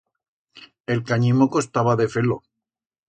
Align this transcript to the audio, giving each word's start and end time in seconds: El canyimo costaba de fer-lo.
El 0.95 1.03
canyimo 1.11 1.49
costaba 1.57 1.95
de 2.01 2.09
fer-lo. 2.15 2.39